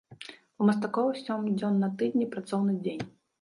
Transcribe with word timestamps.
У 0.61 0.67
мастакоў 0.69 1.11
сем 1.19 1.45
дзён 1.59 1.77
на 1.83 1.91
тыдні 2.01 2.25
працоўны 2.33 2.73
дзень. 2.83 3.05